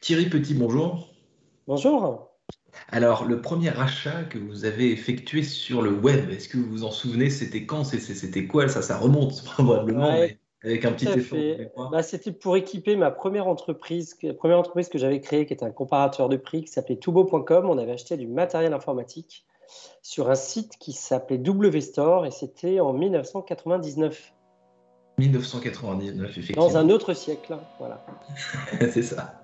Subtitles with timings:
[0.00, 1.08] Thierry Petit, bonjour.
[1.66, 2.30] Bonjour.
[2.88, 6.84] Alors, le premier achat que vous avez effectué sur le web, est-ce que vous vous
[6.84, 10.16] en souvenez C'était quand C'était quoi Ça, ça remonte probablement,
[10.64, 11.90] avec un petit effort.
[11.90, 15.66] Bah, c'était pour équiper ma première entreprise, la première entreprise que j'avais créée, qui était
[15.66, 17.68] un comparateur de prix, qui s'appelait Tubo.com.
[17.68, 19.44] On avait acheté du matériel informatique
[20.00, 24.32] sur un site qui s'appelait WStore et c'était en 1999.
[25.18, 26.66] 1999, effectivement.
[26.66, 28.06] Dans un autre siècle, hein, voilà.
[28.90, 29.39] C'est ça.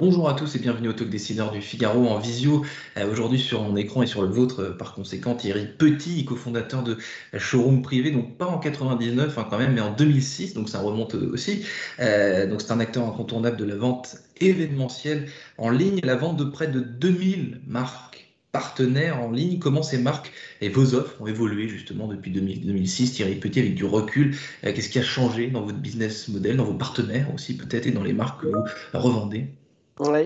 [0.00, 2.64] Bonjour à tous et bienvenue au Talk Décideur du Figaro en visio.
[2.96, 6.82] Euh, aujourd'hui sur mon écran et sur le vôtre, euh, par conséquent, Thierry Petit, cofondateur
[6.82, 6.96] de
[7.36, 11.12] Showroom Privé, donc pas en 99 hein, quand même, mais en 2006, donc ça remonte
[11.16, 11.66] aussi.
[11.98, 15.28] Euh, donc c'est un acteur incontournable de la vente événementielle
[15.58, 20.32] en ligne, la vente de près de 2000 marques partenaires en ligne, comment ces marques
[20.62, 24.98] et vos offres ont évolué justement depuis 2006, Thierry Petit, avec du recul, qu'est-ce qui
[24.98, 28.40] a changé dans votre business model, dans vos partenaires aussi peut-être et dans les marques
[28.40, 28.64] que vous
[28.94, 29.59] revendez?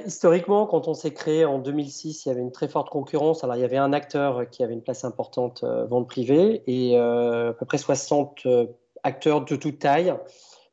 [0.06, 3.44] Historiquement, quand on s'est créé en 2006, il y avait une très forte concurrence.
[3.44, 6.96] Alors, il y avait un acteur qui avait une place importante, euh, vente privée, et
[6.96, 8.66] euh, à peu près 60 euh,
[9.02, 10.14] acteurs de toute taille,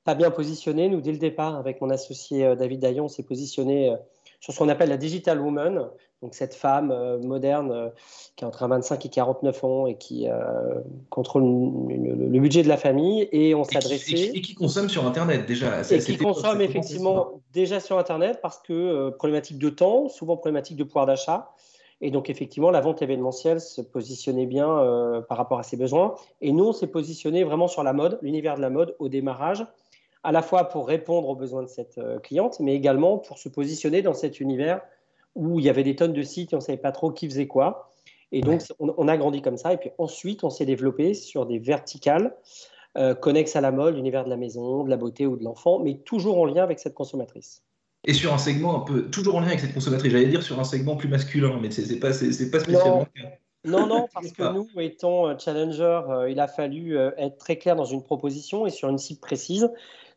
[0.03, 0.89] pas bien positionnés.
[0.89, 3.95] Nous, dès le départ, avec mon associé David Daillon, on s'est positionné
[4.41, 5.87] sur ce qu'on appelle la digital woman,
[6.23, 7.89] donc cette femme euh, moderne euh,
[8.35, 12.77] qui a entre 25 et 49 ans et qui euh, contrôle le, budget de la
[12.77, 13.29] famille.
[13.31, 14.31] Et on s'adressait.
[14.33, 15.81] Et, qui consomme sur Internet déjà.
[15.89, 20.83] Et qui consomme effectivement déjà sur Internet parce que problématique de temps, souvent problématique de
[20.83, 21.51] pouvoir d'achat.
[22.03, 26.15] Et donc, effectivement, la vente événementielle se positionnait bien par rapport à ses besoins.
[26.41, 29.63] Et nous, on s'est positionné vraiment sur la mode, l'univers de la mode au démarrage
[30.23, 33.49] à la fois pour répondre aux besoins de cette euh, cliente, mais également pour se
[33.49, 34.81] positionner dans cet univers
[35.35, 37.27] où il y avait des tonnes de sites et on ne savait pas trop qui
[37.27, 37.89] faisait quoi.
[38.33, 39.73] Et donc, on, a grandi comme ça.
[39.73, 42.33] Et puis ensuite, on s'est développé sur des verticales
[42.97, 45.79] euh, connexes à la mode, l'univers de la maison, de la beauté ou de l'enfant,
[45.79, 47.61] mais toujours en lien avec cette consommatrice.
[48.05, 50.59] Et sur un segment un peu, toujours en lien avec cette consommatrice, j'allais dire sur
[50.59, 53.05] un segment plus masculin, mais ce n'est pas, pas spécialement
[53.63, 57.85] non, non, parce que nous, étant euh, challenger, il a fallu être très clair dans
[57.85, 59.69] une proposition et sur une cible précise.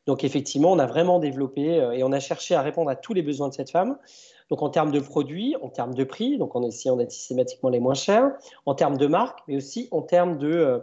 [0.06, 3.14] Donc effectivement, on a vraiment développé euh, et on a cherché à répondre à tous
[3.14, 3.96] les besoins de cette femme.
[4.50, 7.80] Donc en termes de produits, en termes de prix, donc en essayant d'être systématiquement les
[7.80, 8.30] moins chers,
[8.66, 10.78] en termes de marque, mais aussi en termes de, euh,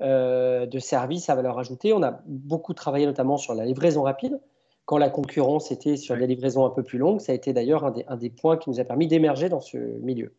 [0.00, 1.92] euh, de services à valeur ajoutée.
[1.92, 4.40] On a beaucoup travaillé notamment sur la livraison rapide.
[4.84, 7.84] Quand la concurrence était sur des livraisons un peu plus longues, ça a été d'ailleurs
[7.84, 10.34] un, un des points qui nous a permis d'émerger dans ce milieu.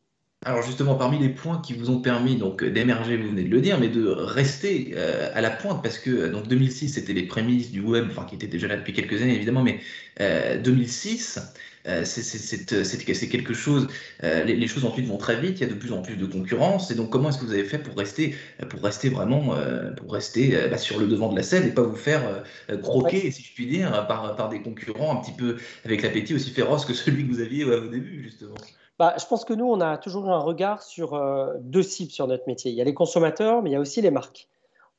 [0.45, 3.61] Alors justement, parmi les points qui vous ont permis donc d'émerger, vous venez de le
[3.61, 7.23] dire, mais de rester euh, à la pointe, parce que euh, donc 2006 c'était les
[7.23, 9.79] prémices du web, enfin qui étaient déjà là depuis quelques années évidemment, mais
[10.19, 11.39] 2006
[11.87, 13.87] euh, c'est quelque chose.
[14.21, 16.91] Les, choses ensuite vont très vite, il y a de plus en plus de concurrence,
[16.91, 18.35] et donc comment est-ce que vous avez fait pour rester,
[18.69, 19.55] pour rester vraiment,
[19.95, 22.43] pour rester bah, sur le devant de la scène et pas vous faire
[22.81, 25.55] croquer, si je puis dire, par, par des concurrents un petit peu
[25.85, 28.55] avec l'appétit aussi féroce que celui que vous aviez au début justement?
[28.99, 32.27] Bah, je pense que nous, on a toujours un regard sur euh, deux cibles sur
[32.27, 32.71] notre métier.
[32.71, 34.47] Il y a les consommateurs, mais il y a aussi les marques.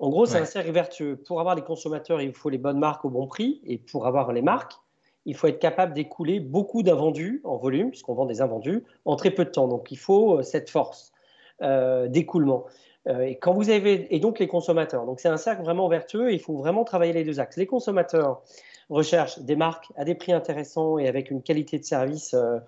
[0.01, 1.17] En gros, c'est un cercle vertueux.
[1.17, 3.61] Pour avoir les consommateurs, il faut les bonnes marques au bon prix.
[3.65, 4.73] Et pour avoir les marques,
[5.25, 9.31] il faut être capable d'écouler beaucoup d'invendus en volume, puisqu'on vend des invendus, en très
[9.31, 9.69] peu de temps.
[9.69, 11.13] Donc, il faut euh, cette force
[11.63, 12.65] euh, d'écoulement.
[13.07, 15.07] et, quand vous avez, et donc les consommateurs.
[15.07, 16.33] Donc, c'est un cercle vraiment vertueux.
[16.33, 17.57] Et il faut vraiment travailler les deux axes.
[17.57, 18.43] Les consommateurs
[18.91, 22.59] recherchent des marques à des prix intéressants et avec une qualité de service euh,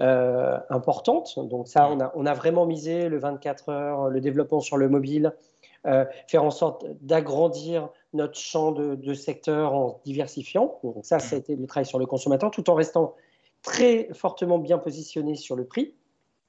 [0.00, 1.38] importante.
[1.38, 4.88] Donc ça, on a, on a, vraiment misé le 24 heures, le développement sur le
[4.88, 5.34] mobile,
[5.86, 10.78] euh, faire en sorte d'agrandir notre champ de, secteur en diversifiant.
[10.84, 13.14] Donc ça, ça a été le travail sur le consommateur, tout en restant
[13.62, 15.94] très fortement bien positionné sur le prix.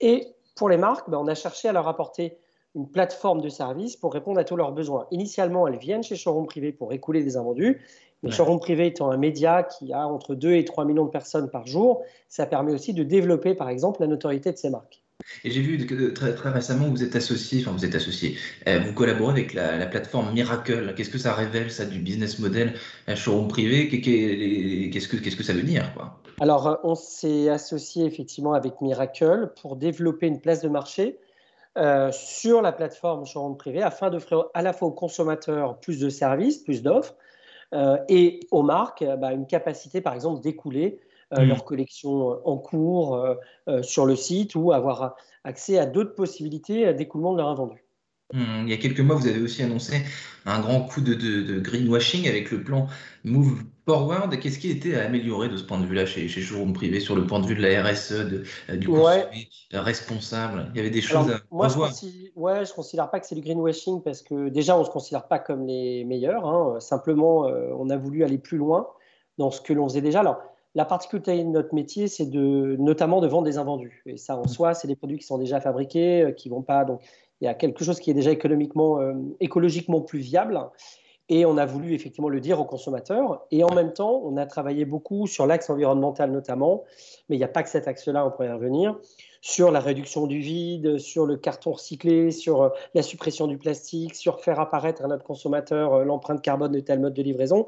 [0.02, 2.38] Et pour les marques, ben, on a cherché à leur apporter
[2.76, 5.08] une plateforme de service pour répondre à tous leurs besoins.
[5.12, 7.82] Initialement, elles viennent chez Showroom Privé pour écouler des invendus,
[8.24, 11.50] mais Showroom Privé étant un média qui a entre 2 et 3 millions de personnes
[11.50, 15.02] par jour, ça permet aussi de développer, par exemple, la notoriété de ces marques.
[15.44, 18.38] Et j'ai vu que très, très, récemment, vous êtes associé, enfin vous êtes associé,
[18.68, 20.94] euh, vous collaborez avec la, plateforme Miracle.
[20.96, 22.74] Qu'est-ce que ça révèle, ça, du business model
[23.08, 23.88] un showroom privé?
[23.88, 26.20] Qu'est-ce que, qu'est-ce que ça veut dire quoi?
[26.40, 31.20] Alors, euh, on s'est associé effectivement avec Miracle pour développer une place de marché
[31.78, 36.10] euh, sur la plateforme showroom privé afin d'offrir à la fois aux consommateurs plus de
[36.10, 37.16] services, plus d'offres, euh,
[37.74, 41.00] et aux marques bah, une capacité, par exemple, d'écouler
[41.34, 41.48] euh, mm.
[41.48, 43.26] leur collection en cours
[43.82, 47.86] sur le site ou avoir accès à d'autres possibilités d'écoulement de leur invendu.
[48.34, 50.04] Hmm, il y a quelques mois, vous avez aussi annoncé
[50.46, 52.88] un grand coup de, greenwashing avec le plan
[53.24, 54.38] Move Forward.
[54.40, 57.16] Qu'est-ce qui était à améliorer de ce point de vue-là chez, chez Showroom Privé sur
[57.16, 60.72] le point de vue de la RSE, de, euh, du consommé responsable?
[60.74, 63.36] Il y avait des choses à moi, je ne ouais, je considère pas que c'est
[63.36, 66.48] du greenwashing parce que déjà, on ne se considère pas comme les meilleurs.
[66.48, 66.80] Hein.
[66.80, 68.88] Simplement, euh, on a voulu aller plus loin
[69.38, 70.22] dans ce que l'on faisait déjà.
[70.22, 70.42] Alors,
[70.74, 74.04] la particularité de notre métier, c'est de, notamment de vendre des invendus.
[74.06, 76.86] Et ça, en soi, c'est des produits qui sont déjà fabriqués, euh, qui vont pas.
[76.86, 77.02] Donc,
[77.42, 80.60] il y a quelque chose qui est déjà économiquement, euh, écologiquement plus viable.
[81.28, 83.46] Et on a voulu effectivement le dire aux consommateurs.
[83.52, 86.84] Et en même temps, on a travaillé beaucoup sur l'axe environnemental notamment,
[87.30, 88.98] mais il n'y a pas que cet axe-là, on pourrait y revenir,
[89.42, 94.16] sur la réduction du vide, sur le carton recyclé, sur euh, la suppression du plastique,
[94.16, 97.68] sur faire apparaître à notre consommateur l'empreinte carbone de tel mode de livraison.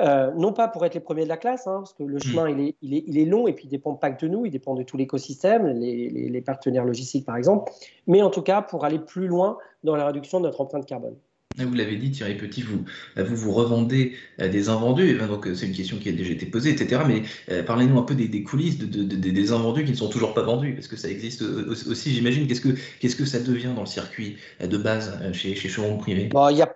[0.00, 2.22] Euh, non pas pour être les premiers de la classe, hein, parce que le hmm.
[2.22, 4.24] chemin il est, il, est, il est, long et puis il ne dépend pas que
[4.24, 7.70] de nous, il dépend de tout l'écosystème, les, les, partenaires logistiques par exemple,
[8.06, 11.16] mais en tout cas pour aller plus loin dans la réduction de notre empreinte carbone.
[11.58, 12.84] Vous l'avez dit, Thierry Petit, vous
[13.16, 16.46] vous, vous revendez euh, des invendus, donc euh, c'est une question qui a déjà été
[16.46, 17.02] posée, etc.
[17.06, 20.42] Mais euh, parlez-nous un peu des, coulisses de, des invendus qui ne sont toujours pas
[20.42, 22.46] vendus, parce que ça existe aussi, j'imagine?
[22.46, 26.28] Qu'est-ce que, qu'est-ce que ça devient dans le circuit de base chez, chez Showroom Privé?
[26.32, 26.66] Bon, Il y a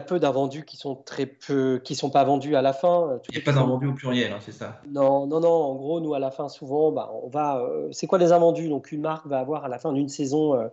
[0.00, 3.18] peu, d'invendus qui sont très peu, qui sont pas vendus à la fin.
[3.30, 4.80] il n'y a pas d'invendus au pluriel, hein, c'est ça?
[4.90, 5.48] Non, non, non.
[5.48, 7.66] En gros, nous à la fin, souvent, bah, on va.
[7.92, 8.68] c'est quoi les invendus?
[8.68, 10.68] Donc une marque va avoir à la fin d'une saison euh,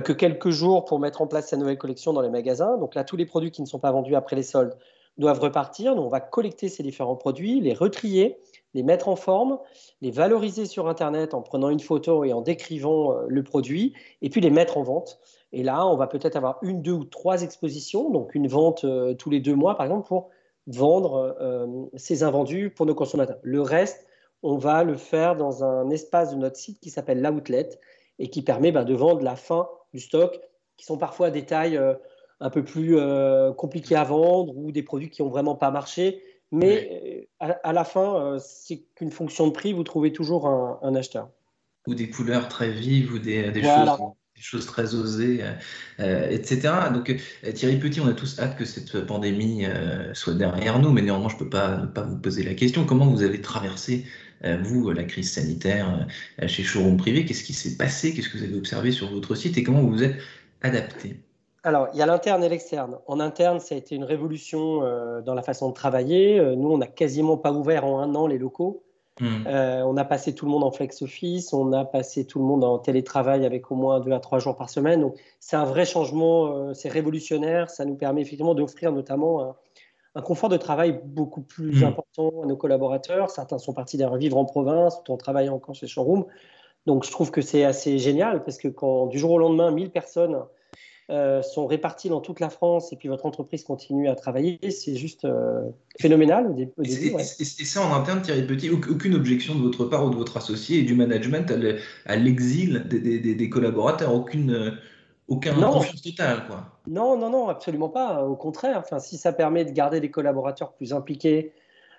[0.00, 2.76] que quelques jours pour mettre en place sa nouvelle collection dans les magasins.
[2.78, 4.76] Donc là, tous les produits qui ne sont pas vendus après les soldes
[5.18, 5.94] doivent repartir.
[5.94, 8.38] Nous, on va collecter ces différents produits, les retrier,
[8.74, 9.58] les mettre en forme,
[10.00, 13.92] les valoriser sur Internet en prenant une photo et en décrivant euh, le produit,
[14.22, 15.20] et puis les mettre en vente.
[15.52, 19.14] Et là, on va peut-être avoir une, deux ou trois expositions, donc une vente euh,
[19.14, 20.30] tous les deux mois, par exemple, pour
[20.68, 21.36] vendre
[21.96, 23.38] ces invendus pour nos consommateurs.
[23.42, 24.06] Le reste,
[24.44, 27.68] on va le faire dans un espace de notre site qui s'appelle l'outlet
[28.20, 30.40] et qui permet bah, de vendre la fin du stock,
[30.76, 31.94] qui sont parfois des tailles euh,
[32.40, 36.22] un peu plus euh, compliquées à vendre ou des produits qui n'ont vraiment pas marché.
[36.50, 41.30] Mais euh, à, la fin, c'est qu'une fonction de prix, vous trouvez toujours un, acheteur.
[41.86, 43.50] Ou des couleurs très vives ou des,
[44.36, 45.42] choses très osées,
[45.98, 46.74] etc.
[46.92, 47.16] Donc
[47.54, 49.64] Thierry Petit, on a tous hâte que cette pandémie
[50.12, 52.84] soit derrière nous, mais néanmoins, je ne peux pas, pas vous poser la question.
[52.84, 54.04] Comment vous avez traversé
[54.62, 56.06] vous, la crise sanitaire
[56.42, 58.12] euh, chez Showroom Privé, qu'est-ce qui s'est passé?
[58.12, 60.16] Qu'est-ce que vous avez observé sur votre site et comment vous vous êtes
[60.62, 61.16] adapté?
[61.64, 62.98] Alors, il y a l'interne et l'externe.
[63.06, 66.40] En interne, ça a été une révolution euh, dans la façon de travailler.
[66.56, 68.82] nous, on n'a quasiment pas ouvert en un an les locaux.
[69.20, 69.46] Hmm.
[69.46, 72.64] on a passé tout le monde en flex office, on a passé tout le monde
[72.64, 75.02] en télétravail avec au moins deux à trois jours par semaine.
[75.02, 77.68] Donc, c'est un vrai changement, c'est révolutionnaire.
[77.68, 79.54] Ça nous permet effectivement d'offrir notamment
[80.14, 81.84] un confort de travail beaucoup plus hmm.
[81.84, 83.30] important à nos collaborateurs.
[83.30, 86.26] Certains sont partis d'ailleurs vivre en province tout en travaillant encore chez Showroom.
[86.86, 89.90] Donc je trouve que c'est assez génial parce que quand du jour au lendemain, 1000
[89.90, 90.36] personnes
[91.10, 94.96] euh, sont réparties dans toute la France et puis votre entreprise continue à travailler, c'est
[94.96, 95.60] juste euh,
[96.00, 96.54] phénoménal.
[96.82, 96.94] et,
[97.64, 100.82] ça en interne, Thierry Petit, aucune objection de votre part ou de votre associé et
[100.82, 101.52] du management
[102.06, 104.70] à l'exil des, des, collaborateurs, aucune euh,
[105.28, 105.72] aucun non.
[105.72, 106.64] confiance totale, quoi.
[106.86, 108.24] Non, non, non, absolument pas.
[108.24, 111.52] Au contraire, enfin, si ça permet de garder des collaborateurs plus impliqués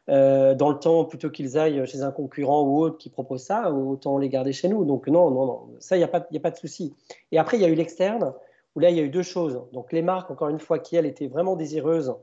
[0.09, 3.71] euh, dans le temps plutôt qu'ils aillent chez un concurrent ou autre qui propose ça,
[3.71, 4.83] autant les garder chez nous.
[4.83, 6.93] Donc non, non, non, ça, il n'y a, pas, a pas de souci.
[7.31, 8.33] Et après, il y a eu l'externe,
[8.75, 9.61] où là, il y a eu deux choses.
[9.71, 12.15] Donc les marques, encore une fois, qui, elles, étaient vraiment désireuses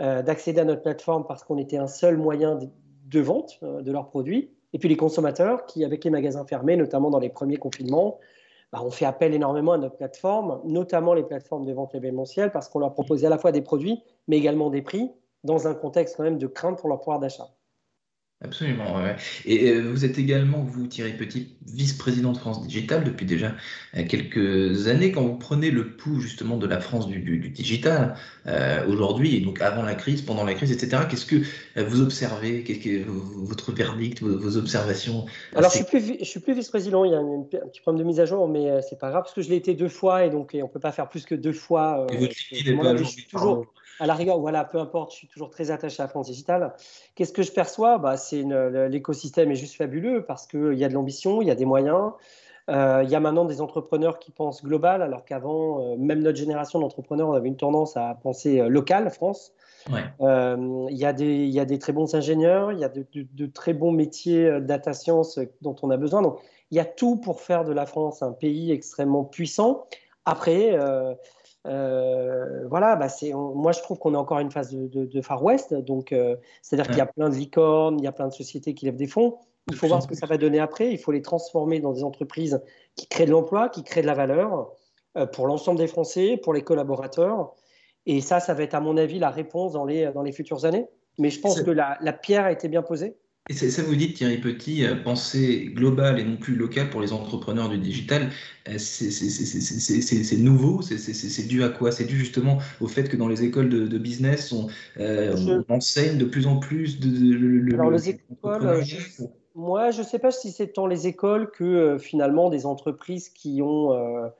[0.00, 2.68] euh, d'accéder à notre plateforme parce qu'on était un seul moyen de,
[3.06, 4.50] de vente euh, de leurs produits.
[4.72, 8.18] Et puis les consommateurs qui, avec les magasins fermés, notamment dans les premiers confinements,
[8.72, 12.68] bah, on fait appel énormément à notre plateforme, notamment les plateformes de vente événementielle, parce
[12.68, 15.10] qu'on leur proposait à la fois des produits, mais également des prix,
[15.44, 17.48] dans un contexte quand même de crainte pour leur pouvoir d'achat.
[18.40, 18.94] Absolument.
[18.94, 19.16] Ouais.
[19.46, 23.56] Et euh, vous êtes également, vous, Thierry Petit, vice-président de France Digital depuis déjà
[23.96, 25.10] euh, quelques années.
[25.10, 28.14] Quand vous prenez le pouls justement de la France du, digital
[28.46, 31.42] euh, aujourd'hui, et donc avant la crise, pendant la crise, etc., qu'est-ce que
[31.82, 32.62] vous observez?
[32.62, 35.26] Qu'est-ce que votre verdict, vos, observations
[35.56, 37.04] Alors, je suis suis plus vice-président.
[37.04, 39.34] Il y a un, petit problème de mise à jour, mais c'est pas grave parce
[39.34, 41.52] que je l'ai été deux fois et donc on peut pas faire plus que deux
[41.52, 42.06] fois.
[42.12, 42.94] et votre n'est pas
[43.30, 43.66] toujours,
[44.00, 46.74] à la rigueur, voilà, peu importe, je suis toujours très attaché à la France Digital.
[47.14, 47.98] Qu'est-ce que je perçois?
[47.98, 48.42] Bah, c'est
[48.88, 52.12] L'écosystème est juste fabuleux parce qu'il y a de l'ambition, il y a des moyens.
[52.68, 56.36] Euh, il y a maintenant des entrepreneurs qui pensent global, alors qu'avant, euh, même notre
[56.36, 59.54] génération d'entrepreneurs, on avait une tendance à penser euh, local, France.
[59.88, 63.06] il, y a des, il y a des très bons ingénieurs, il y a de,
[63.14, 66.20] de très bons métiers data science dont on a besoin.
[66.20, 66.40] Donc,
[66.70, 69.86] il y a tout pour faire de la France un pays extrêmement puissant.
[70.26, 70.76] Après,
[71.66, 76.12] euh, voilà, bah moi je trouve qu'on est encore une phase de, Far West, donc
[76.12, 78.86] euh, c'est-à-dire qu'il y a plein de licornes, il y a plein de sociétés qui
[78.86, 79.38] lèvent des fonds.
[79.70, 80.90] Il faut voir ce que ça va donner après.
[80.90, 82.62] Il faut les transformer dans des entreprises
[82.94, 84.72] qui créent de l'emploi, qui créent de la valeur.
[85.32, 87.52] pour l'ensemble des Français, pour les collaborateurs.
[88.06, 90.64] Et ça, ça va être à mon avis la réponse dans les, dans les futures
[90.64, 90.86] années.
[91.18, 93.18] Mais je pense que la, la pierre a été bien posée.
[93.48, 97.14] Et ça vous dit, Thierry Petit, euh, penser global et non plus local pour les
[97.14, 98.28] entrepreneurs du digital,
[98.68, 101.90] euh, c'est nouveau, c'est dû à quoi?
[101.90, 104.66] C'est dû justement au fait que dans les écoles de, business, on,
[105.00, 108.84] euh, enseigne de plus en plus de, Alors les écoles,
[109.54, 113.62] moi je ne sais pas si c'est tant les écoles que finalement des entreprises qui
[113.62, 114.30] ont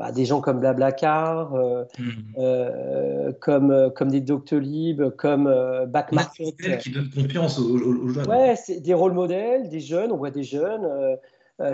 [0.00, 2.04] bah, des gens comme Blablacar, euh, mmh.
[2.38, 5.44] euh, comme, euh, comme des Doctolib, comme
[5.88, 6.78] Backmarket.
[6.78, 8.26] qui donnent confiance aux, jeunes.
[8.26, 10.88] Ouais, c'est des rôles modèles, des jeunes, on voit des jeunes.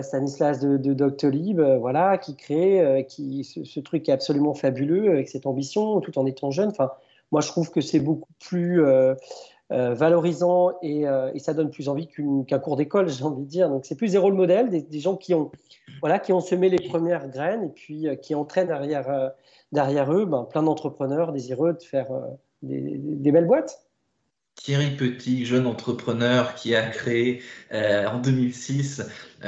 [0.01, 5.29] Stanislas de, de, Doctolib, voilà, qui crée qui, ce, truc qui est absolument fabuleux avec
[5.29, 6.67] cette ambition, tout en étant jeune.
[6.67, 6.91] Enfin,
[7.31, 8.83] moi, je trouve que c'est beaucoup plus
[9.69, 13.69] valorisant et, et, ça donne plus envie qu'un cours d'école, j'ai envie de dire.
[13.69, 15.51] Donc, c'est plus des rôles modèles, des, des gens qui ont
[16.01, 19.29] voilà, qui ont semé les premières graines et puis euh, qui entraînent derrière, euh,
[19.71, 22.21] derrière eux ben, plein d'entrepreneurs désireux de faire euh,
[22.61, 23.83] des, belles boîtes.
[24.55, 29.03] Thierry Petit, jeune entrepreneur qui a créé en 2006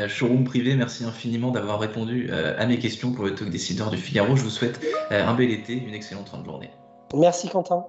[0.07, 4.35] Showroom Privé, merci infiniment d'avoir répondu à mes questions pour le talk décideur du Figaro.
[4.35, 6.69] Je vous souhaite un bel été, une excellente fin de journée.
[7.15, 7.87] Merci Quentin.